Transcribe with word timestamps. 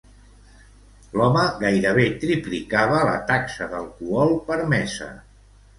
L'home 1.21 1.43
gairebé 1.65 2.07
triplicava 2.25 3.05
la 3.11 3.15
taxa 3.31 3.71
d'alcohol 3.77 4.37
permesa. 4.51 5.17